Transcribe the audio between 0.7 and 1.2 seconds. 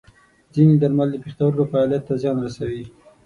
درمل د